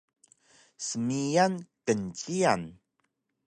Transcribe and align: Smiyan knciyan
Smiyan 0.87 1.53
knciyan 1.85 2.63